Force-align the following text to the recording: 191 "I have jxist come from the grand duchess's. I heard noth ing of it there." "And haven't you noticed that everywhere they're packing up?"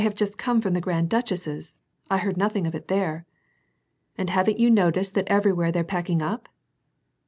191 0.01 0.03
"I 0.03 0.09
have 0.27 0.31
jxist 0.33 0.37
come 0.43 0.61
from 0.61 0.73
the 0.73 0.81
grand 0.81 1.09
duchess's. 1.11 1.77
I 2.09 2.17
heard 2.17 2.35
noth 2.35 2.55
ing 2.55 2.65
of 2.65 2.73
it 2.73 2.87
there." 2.87 3.27
"And 4.17 4.31
haven't 4.31 4.57
you 4.57 4.71
noticed 4.71 5.13
that 5.13 5.27
everywhere 5.31 5.71
they're 5.71 5.83
packing 5.83 6.23
up?" 6.23 6.49